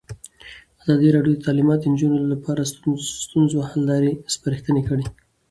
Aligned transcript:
ازادي 0.81 1.07
راډیو 1.15 1.33
د 1.35 1.41
تعلیمات 1.47 1.79
د 1.81 1.85
نجونو 1.93 2.19
لپاره 2.33 2.61
د 2.63 2.67
ستونزو 3.23 3.57
حل 3.69 3.81
لارې 3.89 4.11
سپارښتنې 4.33 4.81
کړي. 4.89 5.05